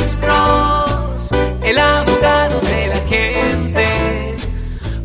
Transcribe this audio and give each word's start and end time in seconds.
Alex 0.00 0.16
Cross, 0.16 1.30
el 1.62 1.78
abogado 1.78 2.58
de 2.60 2.86
la 2.86 3.00
gente. 3.06 4.36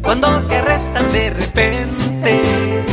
Cuando 0.02 0.42
te 0.48 0.56
arrestan 0.56 1.12
de 1.12 1.32
repente, 1.32 2.84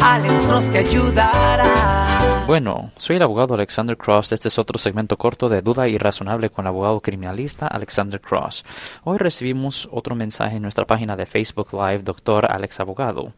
Alex 0.00 0.46
Cross 0.46 0.70
te 0.70 0.78
ayudará. 0.78 2.44
Bueno, 2.46 2.92
soy 2.96 3.16
el 3.16 3.22
abogado 3.22 3.54
Alexander 3.54 3.96
Cross. 3.96 4.30
Este 4.30 4.46
es 4.46 4.60
otro 4.60 4.78
segmento 4.78 5.16
corto 5.16 5.48
de 5.48 5.60
Duda 5.60 5.88
Irrazonable 5.88 6.50
con 6.50 6.66
el 6.66 6.68
abogado 6.68 7.00
criminalista 7.00 7.66
Alexander 7.66 8.20
Cross. 8.20 8.64
Hoy 9.02 9.18
recibimos 9.18 9.88
otro 9.90 10.14
mensaje 10.14 10.58
en 10.58 10.62
nuestra 10.62 10.86
página 10.86 11.16
de 11.16 11.26
Facebook 11.26 11.70
Live, 11.72 12.04
Doctor 12.04 12.46
Alex 12.48 12.78
Abogado. 12.78 13.32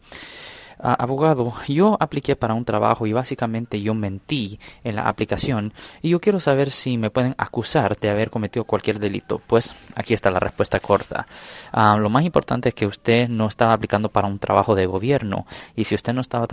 Ah, 0.83 0.95
abogado, 0.95 1.53
yo 1.69 1.97
apliqué 2.01 2.37
para 2.37 2.55
un 2.55 2.65
trabajo 2.65 3.07
y 3.07 3.13
básicamente 3.13 3.83
yo 3.83 3.93
mentí 3.93 4.59
en 4.83 4.97
la 4.97 5.09
aplicación 5.09 5.75
y 6.01 6.11
yo 6.11 6.21
quiero 6.21 6.41
saber 6.41 6.71
si 6.71 6.97
me 6.97 7.11
pueden 7.11 7.35
acusar 7.37 7.99
de 7.99 8.09
haber 8.09 8.31
cometido 8.31 8.65
cualquier 8.65 8.99
delito. 8.99 9.41
Pues 9.47 9.75
aquí 9.95 10.15
está 10.15 10.31
la 10.31 10.41
respuesta 10.41 10.81
corta. 10.81 11.27
Ah, 11.73 11.97
lo 11.99 12.09
más 12.09 12.25
importante 12.25 12.71
es 12.71 12.75
que 12.75 12.87
usted 12.87 13.29
no 13.29 13.47
estaba 13.47 13.75
aplicando 13.75 14.09
para 14.09 14.27
un 14.27 14.39
trabajo 14.39 14.75
de 14.75 14.87
gobierno 14.87 15.47
y 15.77 15.85
si 15.85 15.95
usted 15.95 16.15
no 16.15 16.23
estaba 16.23 16.47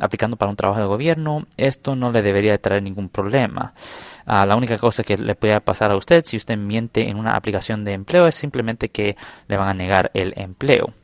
aplicando 0.00 0.36
para 0.36 0.50
un 0.50 0.56
trabajo 0.56 0.80
de 0.80 0.86
gobierno, 0.86 1.46
esto 1.56 1.96
no 1.96 2.12
le 2.12 2.22
debería 2.22 2.56
traer 2.58 2.82
ningún 2.82 3.08
problema. 3.08 3.74
Ah, 4.26 4.46
la 4.46 4.56
única 4.56 4.78
cosa 4.78 5.02
que 5.02 5.18
le 5.18 5.34
puede 5.34 5.60
pasar 5.60 5.90
a 5.90 5.96
usted 5.96 6.24
si 6.24 6.36
usted 6.36 6.56
miente 6.56 7.08
en 7.08 7.16
una 7.16 7.34
aplicación 7.36 7.84
de 7.84 7.92
empleo 7.92 8.26
es 8.26 8.36
simplemente 8.36 8.88
que 8.88 9.16
le 9.48 9.56
van 9.56 9.68
a 9.68 9.74
negar 9.74 10.10
el 10.14 10.32
empleo. 10.36 10.94